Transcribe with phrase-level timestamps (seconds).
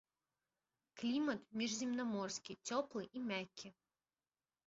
[1.01, 3.67] Клімат міжземнаморскі, цёплы і мяккі.